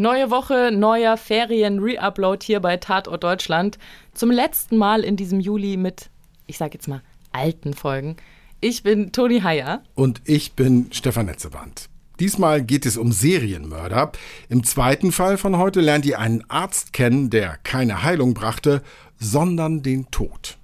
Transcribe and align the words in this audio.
Neue 0.00 0.30
Woche, 0.30 0.70
neuer 0.72 1.18
Ferien-Reupload 1.18 2.42
hier 2.42 2.60
bei 2.60 2.78
Tatort 2.78 3.22
Deutschland. 3.22 3.78
Zum 4.14 4.30
letzten 4.30 4.78
Mal 4.78 5.04
in 5.04 5.16
diesem 5.16 5.40
Juli 5.40 5.76
mit, 5.76 6.08
ich 6.46 6.56
sag 6.56 6.72
jetzt 6.72 6.88
mal, 6.88 7.02
alten 7.32 7.74
Folgen. 7.74 8.16
Ich 8.62 8.82
bin 8.82 9.12
Toni 9.12 9.42
Heyer. 9.42 9.82
Und 9.94 10.22
ich 10.24 10.54
bin 10.54 10.86
Stefan 10.90 11.26
Netzeband. 11.26 11.90
Diesmal 12.18 12.62
geht 12.62 12.86
es 12.86 12.96
um 12.96 13.12
Serienmörder. 13.12 14.12
Im 14.48 14.64
zweiten 14.64 15.12
Fall 15.12 15.36
von 15.36 15.58
heute 15.58 15.82
lernt 15.82 16.06
ihr 16.06 16.18
einen 16.18 16.48
Arzt 16.48 16.94
kennen, 16.94 17.28
der 17.28 17.58
keine 17.62 18.02
Heilung 18.02 18.32
brachte, 18.32 18.80
sondern 19.18 19.82
den 19.82 20.10
Tod. 20.10 20.56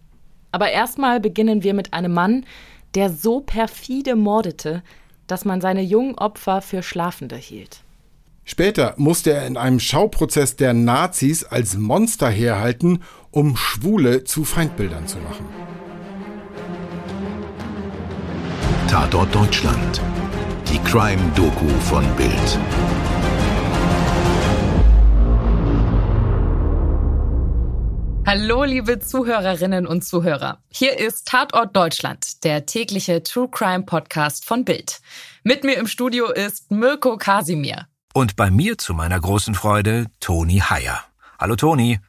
Aber 0.51 0.71
erstmal 0.71 1.21
beginnen 1.21 1.63
wir 1.63 1.75
mit 1.75 1.93
einem 1.93 2.15
Mann, 2.15 2.47
der 2.95 3.11
so 3.11 3.41
perfide 3.41 4.17
mordete, 4.17 4.83
dass 5.27 5.45
man 5.45 5.61
seine 5.61 5.83
jungen 5.83 6.15
Opfer 6.15 6.63
für 6.63 6.83
Schlafende 6.83 7.37
hielt. 7.37 7.83
Später 8.49 8.95
musste 8.97 9.33
er 9.33 9.45
in 9.45 9.57
einem 9.57 9.81
Schauprozess 9.81 10.55
der 10.55 10.73
Nazis 10.73 11.43
als 11.43 11.77
Monster 11.77 12.31
herhalten, 12.31 13.03
um 13.33 13.57
Schwule 13.57 14.23
zu 14.23 14.45
Feindbildern 14.45 15.09
zu 15.09 15.19
machen. 15.19 15.47
Tatort 18.89 19.35
Deutschland. 19.35 20.01
Die 20.69 20.79
Crime-Doku 20.89 21.69
von 21.81 22.05
Bild. 22.15 22.59
Hallo, 28.25 28.63
liebe 28.63 29.01
Zuhörerinnen 29.01 29.89
und 29.89 30.05
Zuhörer. 30.05 30.63
Hier 30.69 31.01
ist 31.01 31.27
Tatort 31.27 31.75
Deutschland, 31.75 32.45
der 32.45 32.65
tägliche 32.65 33.25
True 33.25 33.49
Crime 33.51 33.83
Podcast 33.83 34.45
von 34.45 34.65
Bild. 34.65 35.01
Mit 35.43 35.65
mir 35.65 35.79
im 35.79 35.89
Studio 35.89 36.31
ist 36.31 36.71
Mirko 36.71 37.17
Kasimir. 37.17 37.89
Und 38.17 38.35
bei 38.35 38.51
mir 38.51 38.79
zu 38.79 38.95
meiner 38.95 39.21
großen 39.21 39.55
Freude 39.55 40.07
Toni 40.21 40.61
Heyer. 40.61 41.05
Hallo 41.39 41.55
Toni. 41.55 42.01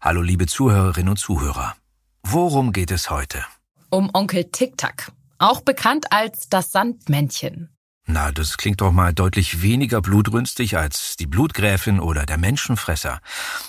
Hallo 0.00 0.22
liebe 0.22 0.46
Zuhörerinnen 0.46 1.08
und 1.08 1.16
Zuhörer. 1.16 1.74
Worum 2.22 2.70
geht 2.70 2.92
es 2.92 3.10
heute? 3.10 3.44
Um 3.90 4.08
Onkel 4.12 4.44
Tic-Tac, 4.52 5.10
auch 5.38 5.62
bekannt 5.62 6.12
als 6.12 6.48
das 6.48 6.70
Sandmännchen. 6.70 7.70
Na, 8.06 8.30
das 8.30 8.56
klingt 8.56 8.82
doch 8.82 8.92
mal 8.92 9.12
deutlich 9.12 9.60
weniger 9.60 10.00
blutrünstig 10.00 10.76
als 10.76 11.16
die 11.16 11.26
Blutgräfin 11.26 11.98
oder 11.98 12.24
der 12.24 12.38
Menschenfresser. 12.38 13.20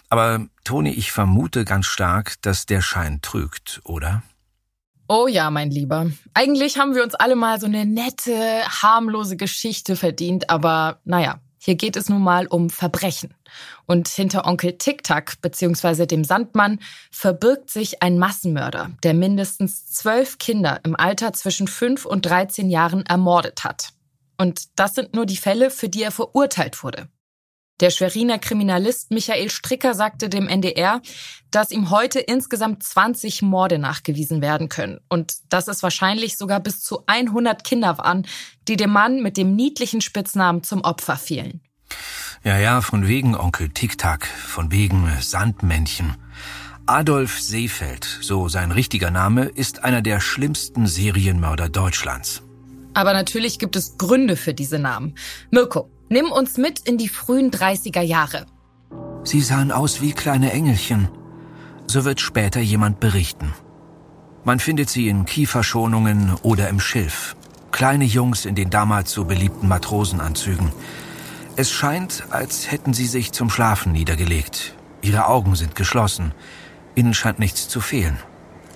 Aber 0.10 0.46
Toni, 0.64 0.92
ich 0.92 1.12
vermute 1.12 1.66
ganz 1.66 1.88
stark, 1.88 2.36
dass 2.44 2.68
der 2.68 2.82
Schein 2.82 3.20
trügt, 3.24 3.82
oder? 3.84 4.22
Oh 5.08 5.26
ja, 5.26 5.50
mein 5.50 5.72
Lieber. 5.72 6.12
Eigentlich 6.36 6.78
haben 6.78 6.94
wir 6.94 7.02
uns 7.02 7.16
alle 7.16 7.36
mal 7.36 7.60
so 7.60 7.66
eine 7.66 7.88
nette, 7.88 8.62
harmlose 8.84 9.38
Geschichte 9.38 9.96
verdient, 9.96 10.52
aber 10.52 11.00
naja, 11.04 11.40
hier 11.60 11.76
geht 11.76 11.96
es 11.96 12.10
nun 12.10 12.24
mal 12.24 12.48
um 12.48 12.70
Verbrechen. 12.70 13.36
Und 13.86 14.08
hinter 14.08 14.48
Onkel 14.48 14.78
Tic-Tac 14.78 15.42
bzw. 15.42 16.06
dem 16.06 16.24
Sandmann 16.24 16.80
verbirgt 17.12 17.70
sich 17.70 18.02
ein 18.02 18.18
Massenmörder, 18.18 18.92
der 19.04 19.14
mindestens 19.14 19.86
zwölf 19.88 20.38
Kinder 20.38 20.80
im 20.84 20.96
Alter 20.96 21.34
zwischen 21.34 21.68
fünf 21.68 22.06
und 22.06 22.26
13 22.26 22.70
Jahren 22.70 23.06
ermordet 23.06 23.64
hat. 23.64 23.90
Und 24.38 24.80
das 24.80 24.96
sind 24.96 25.14
nur 25.14 25.26
die 25.26 25.38
Fälle, 25.38 25.70
für 25.70 25.90
die 25.90 26.02
er 26.02 26.12
verurteilt 26.12 26.82
wurde. 26.82 27.10
Der 27.80 27.92
Schweriner 27.92 28.40
Kriminalist 28.40 29.10
Michael 29.12 29.50
Stricker 29.50 29.94
sagte 29.94 30.28
dem 30.28 30.50
NDR, 30.50 31.02
dass 31.50 31.72
ihm 31.72 31.90
heute 31.90 32.20
insgesamt 32.20 32.84
20 32.84 33.42
Morde 33.42 33.80
nachgewiesen 33.80 34.42
werden 34.42 34.68
können 34.68 35.00
und 35.08 35.36
dass 35.48 35.70
es 35.70 35.82
wahrscheinlich 35.82 36.38
sogar 36.38 36.60
bis 36.60 36.82
zu 36.82 37.04
100 37.08 37.64
Kinder 37.64 37.98
waren, 37.98 38.28
die 38.68 38.76
dem 38.76 38.90
Mann 38.92 39.22
mit 39.22 39.38
dem 39.38 39.56
niedlichen 39.56 40.02
Spitznamen 40.02 40.64
zum 40.64 40.82
Opfer 40.82 41.16
fielen. 41.16 41.62
Ja, 42.44 42.58
ja, 42.58 42.82
von 42.82 43.08
wegen 43.08 43.36
Onkel 43.36 43.70
Tic-Tac, 43.70 44.26
von 44.26 44.72
wegen 44.72 45.10
Sandmännchen. 45.22 46.16
Adolf 46.86 47.40
Seefeld, 47.40 48.04
so 48.22 48.50
sein 48.50 48.72
richtiger 48.72 49.12
Name, 49.12 49.46
ist 49.46 49.84
einer 49.84 50.02
der 50.02 50.20
schlimmsten 50.20 50.88
Serienmörder 50.88 51.70
Deutschlands. 51.70 52.42
Aber 52.94 53.14
natürlich 53.14 53.60
gibt 53.60 53.76
es 53.76 53.98
Gründe 53.98 54.36
für 54.36 54.54
diese 54.54 54.80
Namen. 54.80 55.16
Mirko, 55.52 55.90
Nimm 56.12 56.32
uns 56.32 56.58
mit 56.58 56.80
in 56.80 56.98
die 56.98 57.08
frühen 57.08 57.52
30er 57.52 58.02
Jahre. 58.02 58.48
Sie 59.24 59.42
sahen 59.42 59.72
aus 59.72 60.02
wie 60.02 60.12
kleine 60.12 60.52
Engelchen. 60.52 61.08
So 61.86 62.04
wird 62.04 62.20
später 62.20 62.60
jemand 62.60 63.00
berichten. 63.00 63.54
Man 64.44 64.60
findet 64.60 64.90
sie 64.90 65.08
in 65.08 65.26
Kieferschonungen 65.26 66.34
oder 66.42 66.68
im 66.68 66.80
Schilf. 66.80 67.36
Kleine 67.72 68.06
Jungs 68.06 68.46
in 68.46 68.56
den 68.56 68.72
damals 68.72 69.12
so 69.12 69.26
beliebten 69.26 69.68
Matrosenanzügen. 69.68 70.72
Es 71.56 71.70
scheint, 71.70 72.24
als 72.32 72.72
hätten 72.72 72.94
sie 72.94 73.06
sich 73.06 73.32
zum 73.32 73.52
Schlafen 73.52 73.92
niedergelegt. 73.92 74.74
Ihre 75.04 75.28
Augen 75.28 75.56
sind 75.56 75.76
geschlossen. 75.76 76.32
Ihnen 76.96 77.14
scheint 77.14 77.38
nichts 77.38 77.68
zu 77.68 77.82
fehlen. 77.82 78.18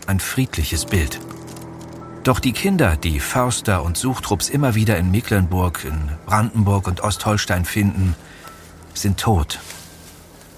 Ein 0.05 0.19
friedliches 0.19 0.85
Bild. 0.85 1.19
Doch 2.23 2.39
die 2.39 2.53
Kinder, 2.53 2.95
die 2.95 3.19
Förster 3.19 3.83
und 3.83 3.97
Suchtrupps 3.97 4.47
immer 4.47 4.75
wieder 4.75 4.97
in 4.97 5.11
Mecklenburg, 5.11 5.83
in 5.83 6.09
Brandenburg 6.25 6.87
und 6.87 7.01
Ostholstein 7.01 7.65
finden, 7.65 8.15
sind 8.93 9.19
tot. 9.19 9.59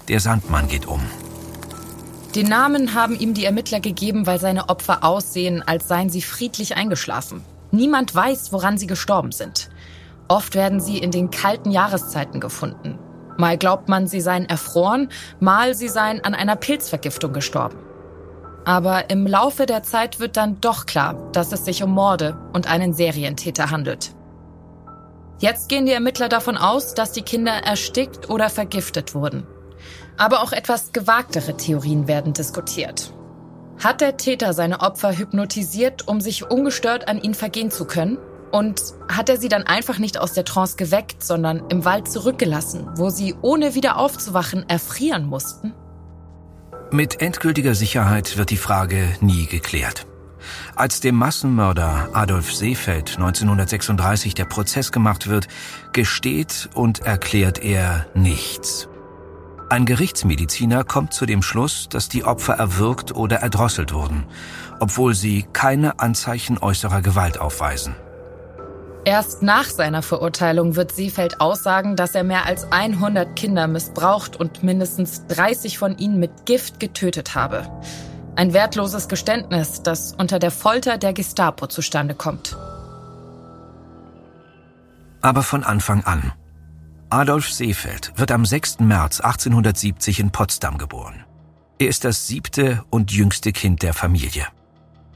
Der 0.06 0.20
Sandmann 0.20 0.68
geht 0.68 0.86
um. 0.86 1.00
Den 2.36 2.46
Namen 2.46 2.94
haben 2.94 3.18
ihm 3.18 3.34
die 3.34 3.44
Ermittler 3.44 3.80
gegeben, 3.80 4.26
weil 4.26 4.38
seine 4.38 4.68
Opfer 4.68 5.02
aussehen, 5.02 5.64
als 5.66 5.88
seien 5.88 6.08
sie 6.08 6.22
friedlich 6.22 6.76
eingeschlafen. 6.76 7.42
Niemand 7.72 8.14
weiß, 8.14 8.52
woran 8.52 8.78
sie 8.78 8.86
gestorben 8.86 9.32
sind. 9.32 9.68
Oft 10.28 10.54
werden 10.54 10.78
sie 10.78 10.98
in 10.98 11.10
den 11.10 11.32
kalten 11.32 11.72
Jahreszeiten 11.72 12.38
gefunden. 12.38 12.96
Mal 13.38 13.58
glaubt 13.58 13.88
man, 13.88 14.06
sie 14.06 14.20
seien 14.20 14.48
erfroren, 14.48 15.08
mal 15.40 15.74
sie 15.74 15.88
seien 15.88 16.22
an 16.22 16.34
einer 16.34 16.56
Pilzvergiftung 16.56 17.32
gestorben. 17.32 17.78
Aber 18.66 19.10
im 19.10 19.28
Laufe 19.28 19.64
der 19.64 19.84
Zeit 19.84 20.18
wird 20.18 20.36
dann 20.36 20.60
doch 20.60 20.86
klar, 20.86 21.30
dass 21.30 21.52
es 21.52 21.64
sich 21.64 21.84
um 21.84 21.92
Morde 21.92 22.36
und 22.52 22.68
einen 22.68 22.94
Serientäter 22.94 23.70
handelt. 23.70 24.12
Jetzt 25.38 25.68
gehen 25.68 25.86
die 25.86 25.92
Ermittler 25.92 26.28
davon 26.28 26.56
aus, 26.56 26.92
dass 26.92 27.12
die 27.12 27.22
Kinder 27.22 27.52
erstickt 27.52 28.28
oder 28.28 28.50
vergiftet 28.50 29.14
wurden. 29.14 29.46
Aber 30.16 30.42
auch 30.42 30.50
etwas 30.50 30.92
gewagtere 30.92 31.56
Theorien 31.56 32.08
werden 32.08 32.32
diskutiert. 32.32 33.12
Hat 33.78 34.00
der 34.00 34.16
Täter 34.16 34.52
seine 34.52 34.80
Opfer 34.80 35.16
hypnotisiert, 35.16 36.08
um 36.08 36.20
sich 36.20 36.50
ungestört 36.50 37.06
an 37.06 37.22
ihn 37.22 37.34
vergehen 37.34 37.70
zu 37.70 37.84
können? 37.84 38.18
Und 38.50 38.82
hat 39.08 39.28
er 39.28 39.36
sie 39.36 39.48
dann 39.48 39.62
einfach 39.62 39.98
nicht 39.98 40.18
aus 40.18 40.32
der 40.32 40.44
Trance 40.44 40.76
geweckt, 40.76 41.22
sondern 41.22 41.62
im 41.68 41.84
Wald 41.84 42.10
zurückgelassen, 42.10 42.88
wo 42.96 43.10
sie 43.10 43.36
ohne 43.42 43.76
wieder 43.76 43.96
aufzuwachen 43.96 44.68
erfrieren 44.68 45.26
mussten? 45.26 45.72
Mit 46.92 47.20
endgültiger 47.20 47.74
Sicherheit 47.74 48.36
wird 48.36 48.50
die 48.50 48.56
Frage 48.56 49.08
nie 49.20 49.46
geklärt. 49.46 50.06
Als 50.76 51.00
dem 51.00 51.16
Massenmörder 51.16 52.10
Adolf 52.12 52.54
Seefeld 52.54 53.16
1936 53.16 54.34
der 54.34 54.44
Prozess 54.44 54.92
gemacht 54.92 55.26
wird, 55.26 55.48
gesteht 55.92 56.68
und 56.74 57.00
erklärt 57.00 57.58
er 57.58 58.06
nichts. 58.14 58.88
Ein 59.68 59.84
Gerichtsmediziner 59.84 60.84
kommt 60.84 61.12
zu 61.12 61.26
dem 61.26 61.42
Schluss, 61.42 61.88
dass 61.88 62.08
die 62.08 62.24
Opfer 62.24 62.54
erwürgt 62.54 63.12
oder 63.12 63.38
erdrosselt 63.38 63.92
wurden, 63.92 64.24
obwohl 64.78 65.14
sie 65.14 65.44
keine 65.52 65.98
Anzeichen 65.98 66.56
äußerer 66.56 67.02
Gewalt 67.02 67.40
aufweisen. 67.40 67.96
Erst 69.06 69.40
nach 69.40 69.66
seiner 69.66 70.02
Verurteilung 70.02 70.74
wird 70.74 70.90
Seefeld 70.90 71.40
aussagen, 71.40 71.94
dass 71.94 72.16
er 72.16 72.24
mehr 72.24 72.44
als 72.44 72.72
100 72.72 73.36
Kinder 73.36 73.68
missbraucht 73.68 74.34
und 74.34 74.64
mindestens 74.64 75.24
30 75.28 75.78
von 75.78 75.96
ihnen 75.96 76.18
mit 76.18 76.44
Gift 76.44 76.80
getötet 76.80 77.36
habe. 77.36 77.70
Ein 78.34 78.52
wertloses 78.52 79.06
Geständnis, 79.06 79.80
das 79.84 80.12
unter 80.18 80.40
der 80.40 80.50
Folter 80.50 80.98
der 80.98 81.12
Gestapo 81.12 81.68
zustande 81.68 82.16
kommt. 82.16 82.56
Aber 85.20 85.44
von 85.44 85.62
Anfang 85.62 86.02
an. 86.02 86.32
Adolf 87.08 87.48
Seefeld 87.48 88.12
wird 88.16 88.32
am 88.32 88.44
6. 88.44 88.80
März 88.80 89.20
1870 89.20 90.18
in 90.18 90.32
Potsdam 90.32 90.78
geboren. 90.78 91.24
Er 91.78 91.86
ist 91.86 92.04
das 92.04 92.26
siebte 92.26 92.82
und 92.90 93.12
jüngste 93.12 93.52
Kind 93.52 93.82
der 93.82 93.94
Familie. 93.94 94.48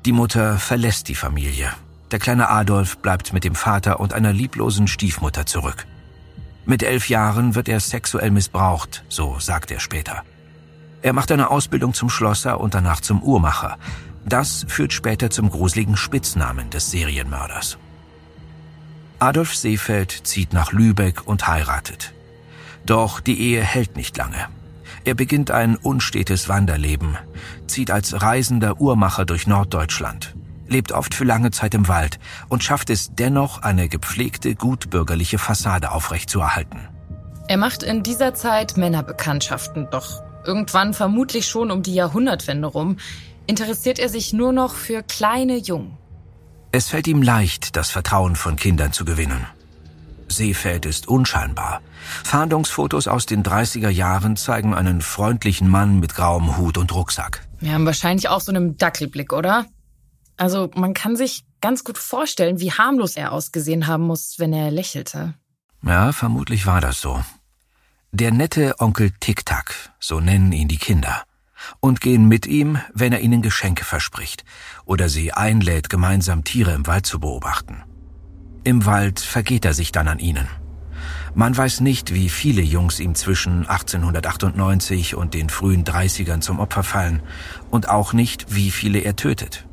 Die 0.04 0.12
Mutter 0.12 0.58
verlässt 0.58 1.08
die 1.08 1.16
Familie 1.16 1.72
der 2.10 2.18
kleine 2.18 2.48
Adolf 2.48 2.98
bleibt 2.98 3.32
mit 3.32 3.44
dem 3.44 3.54
Vater 3.54 4.00
und 4.00 4.12
einer 4.12 4.32
lieblosen 4.32 4.88
Stiefmutter 4.88 5.46
zurück. 5.46 5.86
Mit 6.66 6.82
elf 6.82 7.08
Jahren 7.08 7.54
wird 7.54 7.68
er 7.68 7.80
sexuell 7.80 8.30
missbraucht, 8.30 9.04
so 9.08 9.38
sagt 9.38 9.70
er 9.70 9.80
später. 9.80 10.22
Er 11.02 11.12
macht 11.12 11.32
eine 11.32 11.50
Ausbildung 11.50 11.94
zum 11.94 12.10
Schlosser 12.10 12.60
und 12.60 12.74
danach 12.74 13.00
zum 13.00 13.22
Uhrmacher. 13.22 13.78
Das 14.26 14.66
führt 14.68 14.92
später 14.92 15.30
zum 15.30 15.50
gruseligen 15.50 15.96
Spitznamen 15.96 16.68
des 16.70 16.90
Serienmörders. 16.90 17.78
Adolf 19.18 19.54
Seefeld 19.54 20.10
zieht 20.24 20.52
nach 20.52 20.72
Lübeck 20.72 21.26
und 21.26 21.46
heiratet. 21.46 22.12
Doch 22.84 23.20
die 23.20 23.40
Ehe 23.40 23.62
hält 23.62 23.96
nicht 23.96 24.16
lange. 24.16 24.48
Er 25.04 25.14
beginnt 25.14 25.50
ein 25.50 25.76
unstetes 25.76 26.48
Wanderleben, 26.48 27.16
zieht 27.66 27.90
als 27.90 28.20
reisender 28.20 28.80
Uhrmacher 28.80 29.24
durch 29.24 29.46
Norddeutschland, 29.46 30.34
lebt 30.70 30.93
oft 30.93 31.14
für 31.14 31.25
lange 31.25 31.50
Zeit 31.50 31.75
im 31.75 31.88
Wald 31.88 32.19
und 32.49 32.64
schafft 32.64 32.88
es 32.88 33.14
dennoch, 33.14 33.62
eine 33.62 33.88
gepflegte, 33.88 34.55
gutbürgerliche 34.55 35.38
Fassade 35.38 35.90
aufrechtzuerhalten. 35.90 36.88
Er 37.49 37.56
macht 37.56 37.82
in 37.82 38.02
dieser 38.02 38.32
Zeit 38.34 38.76
Männerbekanntschaften, 38.76 39.88
doch 39.90 40.22
irgendwann 40.46 40.94
vermutlich 40.94 41.46
schon 41.46 41.70
um 41.70 41.82
die 41.82 41.94
Jahrhundertwende 41.94 42.69
rum, 42.69 42.96
interessiert 43.46 43.99
er 43.99 44.08
sich 44.08 44.32
nur 44.32 44.52
noch 44.52 44.75
für 44.75 45.02
kleine 45.02 45.56
Jungen. 45.56 45.99
Es 46.73 46.88
fällt 46.88 47.08
ihm 47.08 47.20
leicht, 47.20 47.75
das 47.76 47.90
Vertrauen 47.90 48.37
von 48.37 48.55
Kindern 48.55 48.93
zu 48.93 49.05
gewinnen. 49.05 49.44
Seefeld 50.28 50.87
ist 50.87 51.08
unscheinbar. 51.08 51.81
Fahndungsfotos 52.23 53.08
aus 53.08 53.26
den 53.26 53.43
30er 53.43 53.88
Jahren 53.88 54.37
zeigen 54.37 54.75
einen 54.75 55.00
freundlichen 55.00 55.69
Mann 55.69 55.99
mit 55.99 56.14
grauem 56.14 56.56
Hut 56.56 56.78
und 56.78 56.94
Rucksack. 56.94 57.44
Wir 57.58 57.73
haben 57.73 57.87
wahrscheinlich 57.87 58.28
auch 58.28 58.40
so 58.40 58.52
einen 58.52 58.78
Dackelblick, 58.78 59.32
oder? 59.32 59.66
Also 60.40 60.70
man 60.75 60.94
kann 60.94 61.16
sich 61.16 61.44
ganz 61.60 61.84
gut 61.84 61.98
vorstellen, 61.98 62.60
wie 62.60 62.72
harmlos 62.72 63.14
er 63.14 63.32
ausgesehen 63.32 63.87
haben 63.87 64.04
muss, 64.04 64.38
wenn 64.38 64.54
er 64.54 64.70
lächelte. 64.70 65.34
Ja, 65.84 66.12
vermutlich 66.12 66.64
war 66.64 66.81
das 66.81 66.98
so. 66.98 67.22
Der 68.10 68.32
nette 68.32 68.75
Onkel 68.78 69.10
Tic-Tac, 69.20 69.75
so 70.00 70.19
nennen 70.19 70.52
ihn 70.52 70.69
die 70.69 70.78
Kinder 70.78 71.25
und 71.81 72.00
gehen 72.00 72.26
mit 72.26 72.46
ihm, 72.46 72.78
wenn 72.94 73.12
er 73.12 73.20
ihnen 73.20 73.42
Geschenke 73.42 73.84
verspricht 73.84 74.44
oder 74.87 75.10
sie 75.10 75.34
einlädt, 75.34 75.90
gemeinsam 75.90 76.42
Tiere 76.42 76.72
im 76.72 76.87
Wald 76.87 77.04
zu 77.04 77.20
beobachten. 77.20 77.82
Im 78.64 78.87
Wald 78.87 79.20
vergeht 79.20 79.66
er 79.66 79.75
sich 79.75 79.92
dann 79.92 80.08
an 80.08 80.20
ihnen. 80.20 80.48
Man 81.34 81.54
weiß 81.54 81.81
nicht, 81.81 82.14
wie 82.14 82.31
viele 82.31 82.62
Jungs 82.62 82.98
ihm 82.98 83.14
zwischen 83.14 83.66
1898 83.66 85.16
und 85.16 85.34
den 85.34 85.50
frühen 85.50 85.84
30ern 85.84 86.40
zum 86.40 86.60
Opfer 86.60 86.82
fallen 86.82 87.20
und 87.70 87.90
auch 87.90 88.14
nicht, 88.14 88.54
wie 88.54 88.70
viele 88.70 89.00
er 89.00 89.16
tötet. 89.16 89.66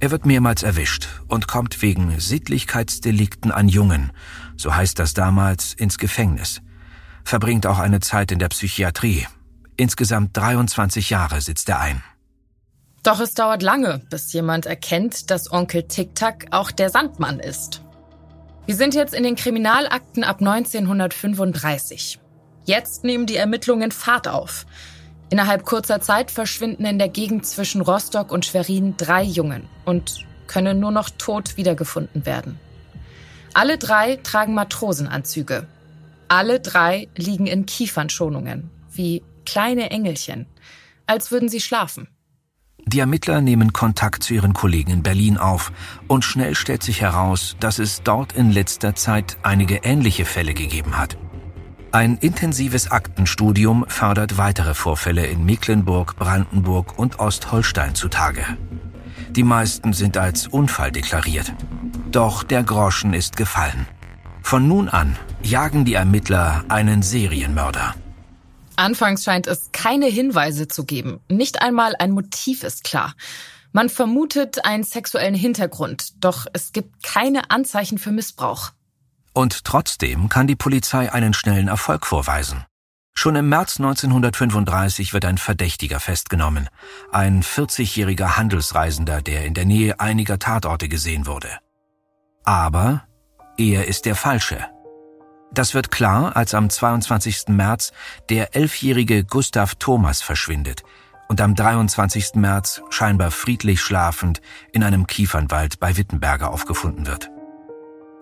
Er 0.00 0.10
wird 0.10 0.26
mehrmals 0.26 0.62
erwischt 0.62 1.08
und 1.26 1.48
kommt 1.48 1.82
wegen 1.82 2.20
Sittlichkeitsdelikten 2.20 3.50
an 3.50 3.68
Jungen, 3.68 4.12
so 4.56 4.74
heißt 4.74 4.98
das 4.98 5.14
damals, 5.14 5.74
ins 5.74 5.98
Gefängnis, 5.98 6.60
verbringt 7.24 7.66
auch 7.66 7.78
eine 7.78 8.00
Zeit 8.00 8.30
in 8.30 8.38
der 8.38 8.48
Psychiatrie 8.48 9.26
Insgesamt 9.78 10.36
23 10.36 11.08
Jahre 11.08 11.40
sitzt 11.40 11.68
er 11.68 11.78
ein. 11.78 12.02
Doch 13.04 13.20
es 13.20 13.34
dauert 13.34 13.62
lange, 13.62 14.02
bis 14.10 14.32
jemand 14.32 14.66
erkennt, 14.66 15.30
dass 15.30 15.52
Onkel 15.52 15.84
Tic-Tac 15.84 16.48
auch 16.50 16.72
der 16.72 16.90
Sandmann 16.90 17.38
ist. 17.38 17.82
Wir 18.66 18.74
sind 18.74 18.94
jetzt 18.94 19.14
in 19.14 19.22
den 19.22 19.36
Kriminalakten 19.36 20.24
ab 20.24 20.40
1935. 20.40 22.18
Jetzt 22.64 23.04
nehmen 23.04 23.26
die 23.26 23.36
Ermittlungen 23.36 23.92
Fahrt 23.92 24.26
auf. 24.26 24.66
Innerhalb 25.30 25.64
kurzer 25.64 26.00
Zeit 26.00 26.30
verschwinden 26.30 26.86
in 26.86 26.98
der 26.98 27.08
Gegend 27.08 27.44
zwischen 27.46 27.82
Rostock 27.82 28.32
und 28.32 28.46
Schwerin 28.46 28.96
drei 28.96 29.22
Jungen 29.22 29.68
und 29.84 30.26
können 30.46 30.80
nur 30.80 30.90
noch 30.90 31.10
tot 31.10 31.56
wiedergefunden 31.56 32.24
werden. 32.24 32.58
Alle 33.52 33.76
drei 33.76 34.16
tragen 34.16 34.54
Matrosenanzüge. 34.54 35.66
Alle 36.28 36.60
drei 36.60 37.08
liegen 37.16 37.46
in 37.46 37.66
Kiefernschonungen, 37.66 38.70
wie 38.92 39.22
kleine 39.44 39.90
Engelchen, 39.90 40.46
als 41.06 41.30
würden 41.30 41.48
sie 41.48 41.60
schlafen. 41.60 42.08
Die 42.86 43.00
Ermittler 43.00 43.40
nehmen 43.42 43.72
Kontakt 43.72 44.22
zu 44.22 44.34
ihren 44.34 44.54
Kollegen 44.54 44.90
in 44.90 45.02
Berlin 45.02 45.36
auf 45.36 45.72
und 46.06 46.24
schnell 46.24 46.54
stellt 46.54 46.82
sich 46.82 47.02
heraus, 47.02 47.56
dass 47.60 47.78
es 47.78 48.02
dort 48.02 48.32
in 48.32 48.50
letzter 48.50 48.94
Zeit 48.94 49.36
einige 49.42 49.76
ähnliche 49.76 50.24
Fälle 50.24 50.54
gegeben 50.54 50.96
hat. 50.96 51.18
Ein 51.90 52.18
intensives 52.18 52.90
Aktenstudium 52.90 53.86
fördert 53.88 54.36
weitere 54.36 54.74
Vorfälle 54.74 55.26
in 55.26 55.46
Mecklenburg, 55.46 56.16
Brandenburg 56.16 56.98
und 56.98 57.18
Ostholstein 57.18 57.94
zutage. 57.94 58.44
Die 59.30 59.42
meisten 59.42 59.94
sind 59.94 60.18
als 60.18 60.46
Unfall 60.46 60.92
deklariert. 60.92 61.54
Doch 62.10 62.42
der 62.42 62.62
Groschen 62.62 63.14
ist 63.14 63.36
gefallen. 63.36 63.86
Von 64.42 64.68
nun 64.68 64.90
an 64.90 65.16
jagen 65.42 65.86
die 65.86 65.94
Ermittler 65.94 66.64
einen 66.68 67.02
Serienmörder. 67.02 67.94
Anfangs 68.76 69.24
scheint 69.24 69.46
es 69.46 69.70
keine 69.72 70.06
Hinweise 70.06 70.68
zu 70.68 70.84
geben. 70.84 71.20
Nicht 71.28 71.62
einmal 71.62 71.94
ein 71.98 72.10
Motiv 72.10 72.64
ist 72.64 72.84
klar. 72.84 73.14
Man 73.72 73.88
vermutet 73.88 74.64
einen 74.64 74.84
sexuellen 74.84 75.34
Hintergrund, 75.34 76.22
doch 76.22 76.46
es 76.52 76.72
gibt 76.72 77.02
keine 77.02 77.50
Anzeichen 77.50 77.98
für 77.98 78.12
Missbrauch. 78.12 78.72
Und 79.38 79.62
trotzdem 79.62 80.28
kann 80.28 80.48
die 80.48 80.56
Polizei 80.56 81.12
einen 81.12 81.32
schnellen 81.32 81.68
Erfolg 81.68 82.06
vorweisen. 82.06 82.64
Schon 83.14 83.36
im 83.36 83.48
März 83.48 83.78
1935 83.78 85.12
wird 85.12 85.24
ein 85.24 85.38
Verdächtiger 85.38 86.00
festgenommen, 86.00 86.68
ein 87.12 87.44
40-jähriger 87.44 88.36
Handelsreisender, 88.36 89.22
der 89.22 89.44
in 89.44 89.54
der 89.54 89.64
Nähe 89.64 90.00
einiger 90.00 90.40
Tatorte 90.40 90.88
gesehen 90.88 91.28
wurde. 91.28 91.50
Aber 92.42 93.04
er 93.56 93.86
ist 93.86 94.06
der 94.06 94.16
Falsche. 94.16 94.58
Das 95.52 95.72
wird 95.72 95.92
klar, 95.92 96.34
als 96.34 96.52
am 96.52 96.68
22. 96.68 97.46
März 97.46 97.92
der 98.30 98.56
elfjährige 98.56 99.22
Gustav 99.22 99.76
Thomas 99.76 100.20
verschwindet 100.20 100.82
und 101.28 101.40
am 101.40 101.54
23. 101.54 102.34
März 102.34 102.82
scheinbar 102.90 103.30
friedlich 103.30 103.82
schlafend 103.82 104.40
in 104.72 104.82
einem 104.82 105.06
Kiefernwald 105.06 105.78
bei 105.78 105.96
Wittenberger 105.96 106.50
aufgefunden 106.50 107.06
wird. 107.06 107.30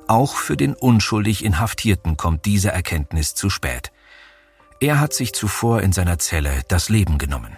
Auch 0.08 0.36
für 0.36 0.56
den 0.56 0.74
unschuldig 0.74 1.44
Inhaftierten 1.44 2.16
kommt 2.16 2.44
diese 2.44 2.70
Erkenntnis 2.70 3.34
zu 3.34 3.50
spät. 3.50 3.90
Er 4.80 5.00
hat 5.00 5.12
sich 5.12 5.32
zuvor 5.32 5.82
in 5.82 5.92
seiner 5.92 6.18
Zelle 6.18 6.62
das 6.68 6.88
Leben 6.88 7.18
genommen. 7.18 7.56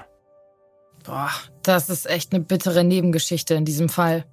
Boah, 1.05 1.31
das 1.63 1.91
ist 1.91 2.07
echt 2.07 2.33
eine 2.33 2.43
bittere 2.43 2.85
Nebengeschichte 2.85 3.55
in 3.55 3.65
diesem 3.65 3.89
Fall. 3.89 4.25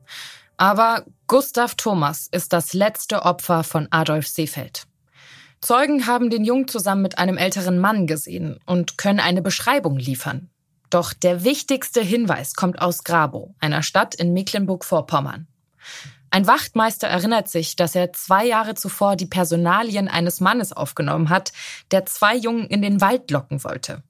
Aber 0.58 1.04
Gustav 1.28 1.76
Thomas 1.76 2.28
ist 2.32 2.54
das 2.54 2.74
letzte 2.74 3.24
Opfer 3.24 3.64
von 3.64 3.88
Adolf 3.92 4.28
Seefeld. 4.28 4.88
Zeugen 5.62 6.06
haben 6.06 6.30
den 6.30 6.46
Jungen 6.46 6.68
zusammen 6.68 7.02
mit 7.02 7.18
einem 7.18 7.38
älteren 7.38 7.80
Mann 7.80 8.08
gesehen 8.08 8.60
und 8.66 8.98
können 8.98 9.20
eine 9.20 9.42
Beschreibung 9.42 9.98
liefern. 9.98 10.50
Doch 10.90 11.12
der 11.14 11.44
wichtigste 11.44 12.02
Hinweis 12.02 12.54
kommt 12.54 12.80
aus 12.80 13.04
Grabow, 13.04 13.56
einer 13.60 13.82
Stadt 13.82 14.16
in 14.16 14.34
Mecklenburg-Vorpommern. 14.34 15.48
Ein 16.36 16.48
Wachtmeister 16.48 17.08
erinnert 17.08 17.48
sich, 17.48 17.78
dass 17.78 17.96
er 17.96 18.12
zwei 18.12 18.46
Jahre 18.46 18.76
zuvor 18.76 19.16
die 19.16 19.26
Personalien 19.26 20.10
eines 20.10 20.42
Mannes 20.42 20.74
aufgenommen 20.74 21.30
hat, 21.30 21.54
der 21.92 22.06
zwei 22.06 22.36
Jungen 22.36 22.68
in 22.68 22.82
den 22.82 23.00
Wald 23.00 23.32
locken 23.32 23.64
wollte. 23.64 24.04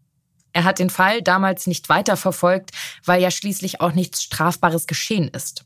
Er 0.52 0.64
hat 0.64 0.80
den 0.80 0.90
Fall 0.90 1.22
damals 1.22 1.68
nicht 1.68 1.88
weiterverfolgt, 1.88 2.72
weil 3.04 3.22
ja 3.22 3.30
schließlich 3.30 3.80
auch 3.80 3.92
nichts 3.92 4.24
Strafbares 4.24 4.88
geschehen 4.88 5.28
ist. 5.28 5.66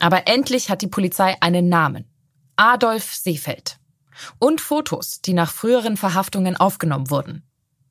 Aber 0.00 0.26
endlich 0.26 0.68
hat 0.68 0.82
die 0.82 0.88
Polizei 0.88 1.36
einen 1.40 1.68
Namen. 1.68 2.10
Adolf 2.56 3.14
Seefeld 3.14 3.78
und 4.40 4.60
Fotos, 4.60 5.20
die 5.20 5.32
nach 5.32 5.52
früheren 5.52 5.96
Verhaftungen 5.96 6.56
aufgenommen 6.56 7.08
wurden. 7.08 7.48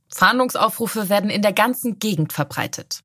Fahndungsaufrufe 0.10 1.08
werden 1.08 1.30
in 1.30 1.42
der 1.42 1.54
ganzen 1.54 2.00
Gegend 2.00 2.34
verbreitet. 2.34 3.00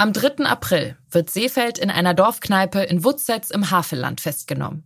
Am 0.00 0.14
3. 0.14 0.46
April 0.46 0.96
wird 1.10 1.28
Seefeld 1.28 1.76
in 1.76 1.90
einer 1.90 2.14
Dorfkneipe 2.14 2.80
in 2.80 3.04
Wutzetz 3.04 3.50
im 3.50 3.70
Havelland 3.70 4.22
festgenommen. 4.22 4.82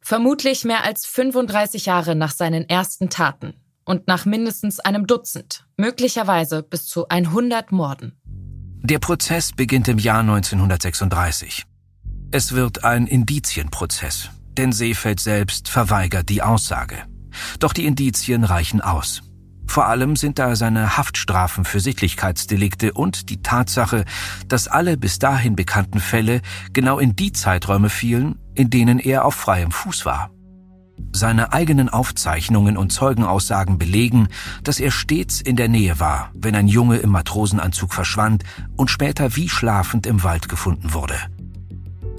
Vermutlich 0.00 0.64
mehr 0.64 0.82
als 0.82 1.06
35 1.06 1.86
Jahre 1.86 2.16
nach 2.16 2.32
seinen 2.32 2.68
ersten 2.68 3.08
Taten 3.08 3.54
und 3.84 4.08
nach 4.08 4.24
mindestens 4.24 4.80
einem 4.80 5.06
Dutzend, 5.06 5.64
möglicherweise 5.76 6.64
bis 6.64 6.86
zu 6.86 7.06
100 7.06 7.70
Morden. 7.70 8.18
Der 8.82 8.98
Prozess 8.98 9.52
beginnt 9.52 9.86
im 9.86 10.00
Jahr 10.00 10.22
1936. 10.22 11.64
Es 12.32 12.50
wird 12.50 12.82
ein 12.82 13.06
Indizienprozess, 13.06 14.30
denn 14.56 14.72
Seefeld 14.72 15.20
selbst 15.20 15.68
verweigert 15.68 16.28
die 16.30 16.42
Aussage. 16.42 16.96
Doch 17.60 17.72
die 17.72 17.86
Indizien 17.86 18.42
reichen 18.42 18.80
aus. 18.80 19.22
Vor 19.68 19.86
allem 19.86 20.16
sind 20.16 20.38
da 20.38 20.56
seine 20.56 20.96
Haftstrafen 20.96 21.64
für 21.64 21.78
Sittlichkeitsdelikte 21.78 22.94
und 22.94 23.28
die 23.28 23.42
Tatsache, 23.42 24.06
dass 24.48 24.66
alle 24.66 24.96
bis 24.96 25.18
dahin 25.18 25.56
bekannten 25.56 26.00
Fälle 26.00 26.40
genau 26.72 26.98
in 26.98 27.14
die 27.14 27.32
Zeiträume 27.32 27.90
fielen, 27.90 28.38
in 28.54 28.70
denen 28.70 28.98
er 28.98 29.26
auf 29.26 29.34
freiem 29.34 29.70
Fuß 29.70 30.06
war. 30.06 30.30
Seine 31.12 31.52
eigenen 31.52 31.88
Aufzeichnungen 31.90 32.76
und 32.76 32.92
Zeugenaussagen 32.92 33.78
belegen, 33.78 34.28
dass 34.64 34.80
er 34.80 34.90
stets 34.90 35.40
in 35.40 35.54
der 35.54 35.68
Nähe 35.68 36.00
war, 36.00 36.30
wenn 36.34 36.56
ein 36.56 36.66
Junge 36.66 36.96
im 36.96 37.10
Matrosenanzug 37.10 37.92
verschwand 37.92 38.44
und 38.76 38.90
später 38.90 39.36
wie 39.36 39.48
schlafend 39.48 40.06
im 40.06 40.22
Wald 40.24 40.48
gefunden 40.48 40.94
wurde. 40.94 41.14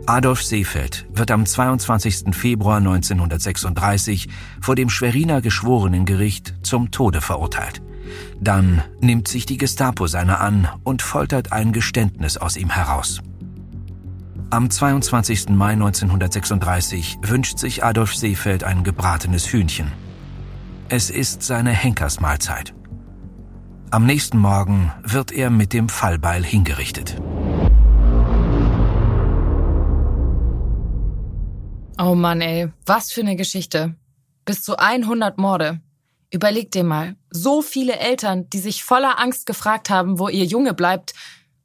Adolf 0.05 0.43
Seefeld 0.43 1.05
wird 1.13 1.31
am 1.31 1.45
22. 1.45 2.35
Februar 2.35 2.77
1936 2.77 4.27
vor 4.61 4.75
dem 4.75 4.89
Schweriner 4.89 5.41
Geschworenengericht 5.41 6.55
zum 6.63 6.91
Tode 6.91 7.21
verurteilt. 7.21 7.81
Dann 8.39 8.83
nimmt 9.01 9.27
sich 9.27 9.45
die 9.45 9.57
Gestapo 9.57 10.07
seiner 10.07 10.41
an 10.41 10.67
und 10.83 11.01
foltert 11.01 11.51
ein 11.51 11.73
Geständnis 11.73 12.37
aus 12.37 12.57
ihm 12.57 12.69
heraus. 12.69 13.21
Am 14.51 14.69
22. 14.69 15.49
Mai 15.49 15.73
1936 15.73 17.19
wünscht 17.21 17.59
sich 17.59 17.83
Adolf 17.83 18.15
Seefeld 18.15 18.63
ein 18.63 18.83
gebratenes 18.83 19.51
Hühnchen. 19.51 19.91
Es 20.89 21.11
ist 21.11 21.43
seine 21.43 21.71
Henkersmahlzeit. 21.71 22.73
Am 23.91 24.05
nächsten 24.05 24.39
Morgen 24.39 24.91
wird 25.03 25.31
er 25.31 25.51
mit 25.51 25.73
dem 25.73 25.87
Fallbeil 25.87 26.43
hingerichtet. 26.43 27.21
Oh 32.01 32.15
Mann, 32.15 32.39
ey, 32.39 32.71
was 32.85 33.11
für 33.11 33.19
eine 33.19 33.35
Geschichte. 33.35 33.93
Bis 34.45 34.61
zu 34.61 34.77
100 34.79 35.37
Morde. 35.37 35.81
Überleg 36.31 36.71
dir 36.71 36.85
mal, 36.85 37.17
so 37.29 37.61
viele 37.61 37.99
Eltern, 37.99 38.49
die 38.51 38.59
sich 38.59 38.85
voller 38.85 39.19
Angst 39.19 39.45
gefragt 39.45 39.89
haben, 39.89 40.17
wo 40.17 40.29
ihr 40.29 40.45
Junge 40.45 40.73
bleibt 40.73 41.13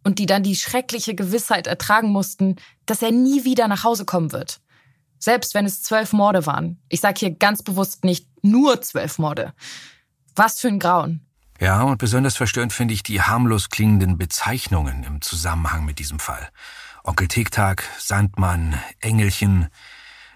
und 0.02 0.18
die 0.18 0.26
dann 0.26 0.42
die 0.42 0.56
schreckliche 0.56 1.14
Gewissheit 1.14 1.68
ertragen 1.68 2.08
mussten, 2.08 2.56
dass 2.84 3.00
er 3.00 3.12
nie 3.12 3.44
wieder 3.44 3.68
nach 3.68 3.84
Hause 3.84 4.04
kommen 4.04 4.32
wird. 4.32 4.60
Selbst 5.20 5.54
wenn 5.54 5.66
es 5.66 5.84
zwölf 5.84 6.12
Morde 6.12 6.46
waren. 6.46 6.82
Ich 6.88 7.00
sage 7.00 7.20
hier 7.20 7.30
ganz 7.30 7.62
bewusst 7.62 8.02
nicht 8.02 8.26
nur 8.42 8.82
zwölf 8.82 9.20
Morde. 9.20 9.54
Was 10.34 10.58
für 10.58 10.66
ein 10.66 10.80
Grauen. 10.80 11.24
Ja, 11.60 11.82
und 11.82 11.98
besonders 11.98 12.34
verstörend 12.34 12.72
finde 12.72 12.94
ich 12.94 13.04
die 13.04 13.22
harmlos 13.22 13.70
klingenden 13.70 14.18
Bezeichnungen 14.18 15.04
im 15.04 15.22
Zusammenhang 15.22 15.84
mit 15.84 16.00
diesem 16.00 16.18
Fall. 16.18 16.50
Onkel 17.04 17.28
Tic-Tac, 17.28 17.84
Sandmann, 18.00 18.80
Engelchen. 18.98 19.68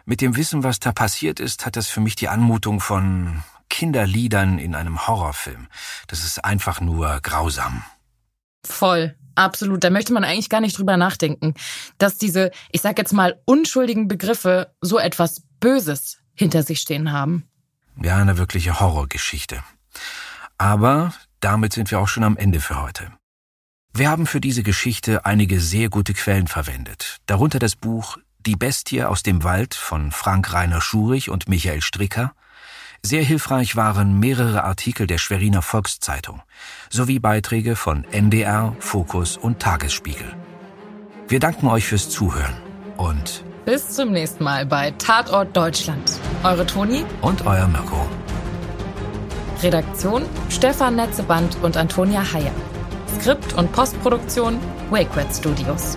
Mit 0.08 0.22
dem 0.22 0.36
Wissen, 0.36 0.64
was 0.64 0.80
da 0.80 0.90
passiert 0.92 1.38
ist, 1.38 1.66
hat 1.66 1.76
das 1.76 1.88
für 1.88 2.00
mich 2.00 2.16
die 2.16 2.28
Anmutung 2.28 2.80
von 2.80 3.42
Kinderliedern 3.68 4.58
in 4.58 4.74
einem 4.74 5.06
Horrorfilm. 5.06 5.68
Das 6.06 6.24
ist 6.24 6.46
einfach 6.46 6.80
nur 6.80 7.20
grausam. 7.20 7.84
Voll. 8.64 9.14
Absolut. 9.34 9.84
Da 9.84 9.90
möchte 9.90 10.14
man 10.14 10.24
eigentlich 10.24 10.48
gar 10.48 10.62
nicht 10.62 10.78
drüber 10.78 10.96
nachdenken, 10.96 11.52
dass 11.98 12.16
diese, 12.16 12.52
ich 12.72 12.80
sag 12.80 12.96
jetzt 12.96 13.12
mal, 13.12 13.38
unschuldigen 13.44 14.08
Begriffe 14.08 14.72
so 14.80 14.98
etwas 14.98 15.42
Böses 15.60 16.16
hinter 16.32 16.62
sich 16.62 16.80
stehen 16.80 17.12
haben. 17.12 17.46
Ja, 18.02 18.16
eine 18.16 18.38
wirkliche 18.38 18.80
Horrorgeschichte. 18.80 19.62
Aber 20.56 21.12
damit 21.40 21.74
sind 21.74 21.90
wir 21.90 22.00
auch 22.00 22.08
schon 22.08 22.24
am 22.24 22.38
Ende 22.38 22.60
für 22.60 22.80
heute. 22.80 23.12
Wir 23.92 24.08
haben 24.08 24.26
für 24.26 24.40
diese 24.40 24.62
Geschichte 24.62 25.26
einige 25.26 25.60
sehr 25.60 25.90
gute 25.90 26.14
Quellen 26.14 26.46
verwendet, 26.46 27.18
darunter 27.26 27.58
das 27.58 27.76
Buch 27.76 28.16
Die 28.46 28.54
Bestie 28.56 29.02
aus 29.02 29.24
dem 29.24 29.42
Wald 29.42 29.74
von 29.74 30.12
Frank 30.12 30.52
Rainer 30.52 30.80
Schurich 30.80 31.28
und 31.28 31.48
Michael 31.48 31.82
Stricker, 31.82 32.32
sehr 33.02 33.22
hilfreich 33.22 33.74
waren 33.74 34.18
mehrere 34.18 34.64
Artikel 34.64 35.06
der 35.06 35.18
Schweriner 35.18 35.60
Volkszeitung 35.60 36.42
sowie 36.88 37.18
Beiträge 37.18 37.74
von 37.74 38.04
NDR, 38.04 38.76
Fokus 38.78 39.36
und 39.36 39.60
Tagesspiegel. 39.60 40.34
Wir 41.26 41.40
danken 41.40 41.66
euch 41.66 41.86
fürs 41.86 42.10
Zuhören 42.10 42.56
und 42.96 43.44
bis 43.64 43.90
zum 43.90 44.12
nächsten 44.12 44.44
Mal 44.44 44.66
bei 44.66 44.92
Tatort 44.92 45.54
Deutschland. 45.56 46.18
Eure 46.42 46.64
Toni 46.64 47.04
und 47.20 47.44
euer 47.44 47.68
Mirko. 47.68 48.08
Redaktion 49.62 50.24
Stefan 50.48 50.96
Netzeband 50.96 51.58
und 51.62 51.76
Antonia 51.76 52.22
Heyer. 52.32 52.54
Skript 53.18 53.52
und 53.54 53.72
Postproduktion 53.72 54.58
WakeWed 54.90 55.34
Studios. 55.34 55.96